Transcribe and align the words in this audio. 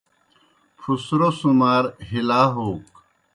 پُھسرو 0.79 1.29
سُمار 1.39 1.83
ہِلا 2.09 2.41
ہوک 2.53 2.85